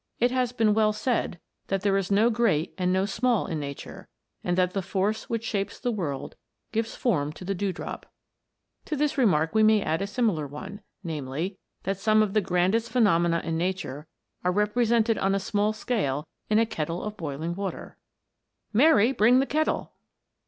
It 0.19 0.31
has 0.31 0.51
been 0.51 0.73
well 0.73 0.93
said, 0.93 1.39
that 1.67 1.81
there 1.83 1.95
is 1.95 2.09
no 2.09 2.31
great 2.31 2.73
and 2.75 2.91
no 2.91 3.05
small 3.05 3.45
in 3.45 3.59
nature, 3.59 4.07
and 4.43 4.57
that 4.57 4.71
the 4.73 4.81
force 4.81 5.29
which 5.29 5.43
shapes 5.45 5.77
the 5.79 5.91
world 5.91 6.33
gives 6.71 6.95
form 6.95 7.31
to 7.33 7.45
the 7.45 7.53
dewdrop. 7.53 8.07
To 8.85 8.95
this 8.95 9.15
remark 9.15 9.53
we 9.53 9.61
may 9.61 9.79
add 9.83 10.01
a 10.01 10.07
similar 10.07 10.47
one 10.47 10.81
namely, 11.03 11.59
that 11.83 11.99
some 11.99 12.23
of 12.23 12.33
the 12.33 12.41
grandest 12.41 12.89
phenomena 12.89 13.41
in 13.43 13.59
nature 13.59 14.07
are 14.43 14.51
156 14.51 14.53
WATER 14.55 14.55
BEWITCHED. 14.55 14.57
represented 14.57 15.17
on 15.23 15.35
a 15.35 15.39
small 15.39 15.71
scale 15.71 16.27
in 16.49 16.57
a 16.57 16.65
kettle 16.65 17.03
of 17.03 17.15
boiling 17.15 17.53
water." 17.53 17.95
Mary, 18.73 19.11
bring 19.11 19.37
the 19.37 19.45
kettle 19.45 19.93